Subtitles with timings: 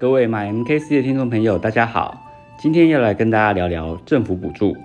[0.00, 2.22] 各位买 MKC 的听众朋友，大家好，
[2.56, 4.76] 今天要来跟大家聊聊政府补助。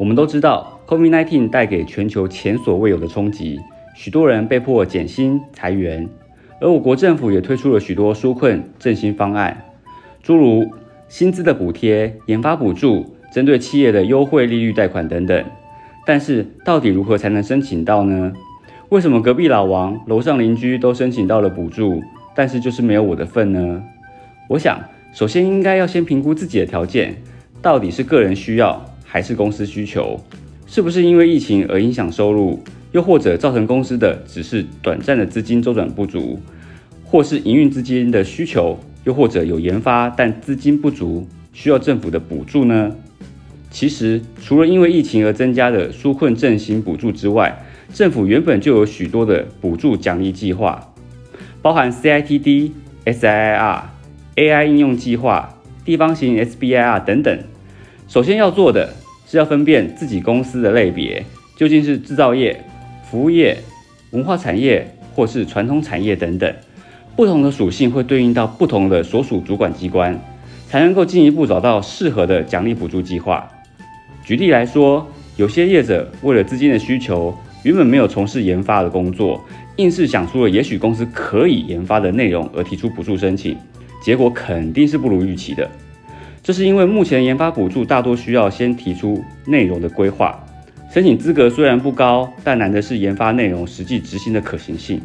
[0.00, 3.60] 我们都知道，COVID-19 带给全球前所未有的冲击，
[3.94, 6.08] 许多人被迫减薪裁员，
[6.60, 9.64] 而我国政府也推出了许多纾困振兴方案，
[10.24, 10.68] 诸如
[11.06, 15.44] 薪资的补贴、研发补助、针对企业的优惠利率贷款等等。
[16.04, 18.32] 但是，到底如何才能申请到呢？
[18.88, 22.02] 为什么隔壁老王、楼上邻居都申请到了补助，
[22.34, 23.80] 但是就是没有我的份呢？
[24.48, 24.78] 我想，
[25.14, 27.14] 首先应该要先评估自己的条件，
[27.60, 30.20] 到底是个人需要还是公司需求？
[30.66, 36.40] 是不是因为疫情而影响收入，又或者造成公司的只是短暂的资金周转不足，
[37.04, 42.96] 或是营运资金的需求，又或者有研发但资金不足，需要政府的补助呢？
[43.70, 50.92] 其实，除了因为疫情而增加的纾困振兴补助之外，政府原本就有许多的补助奖励计划，
[51.62, 52.70] 包含 CITD、
[53.04, 53.80] SIR、
[54.36, 57.38] AI 应用计划、地方型 SBIR 等等。
[58.08, 58.94] 首先要做的
[59.26, 61.24] 是要分辨自己公司的类别，
[61.56, 62.64] 究竟是制造业、
[63.04, 63.58] 服务业、
[64.12, 66.54] 文化产业或是传统产业等等。
[67.14, 70.18] 不同的属性会对应到不同的所属主管机关，
[70.66, 73.46] 才能够进一步找到适合的奖励补助计划。
[74.24, 79.44] 举例来说，有些业者为了资金的需求，原本没有从事研发的工作，
[79.76, 83.56] 硬是想出了也许公司可以研发的内容而提出补助申请，
[84.02, 85.70] 结果肯定是不如预期的。
[86.42, 90.44] 这是因为目前研发补助大多需要先提出内容的规划，
[90.92, 95.00] 申请资格虽然不高，但难的是研发内容实际执行的可行性。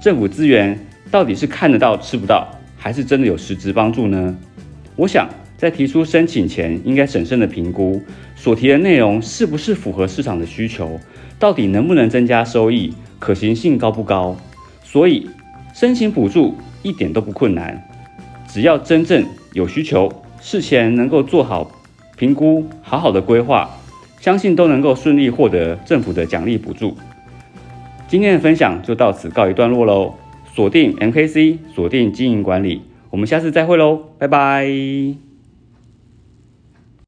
[0.00, 0.76] 政府资源
[1.12, 4.36] 到底是看得到吃不到，还是真的有实质帮助呢？
[4.96, 8.02] 我想在提出申请前，应该审慎的评估
[8.34, 10.98] 所提的内容是不是符合市场的需求。
[11.38, 12.92] 到底能不能增加收益？
[13.20, 14.36] 可行性高不高？
[14.82, 15.28] 所以
[15.72, 17.80] 申请补助一点都不困难，
[18.52, 21.70] 只要真正有需求，事前能够做好
[22.18, 23.70] 评估，好好的规划，
[24.20, 26.94] 相信都能够顺利获得政府的奖励补助。
[28.06, 30.14] 今天的分享就到此告一段落喽，
[30.54, 35.31] 锁定 MKC，锁定经营管理，我们下次再会喽，拜拜。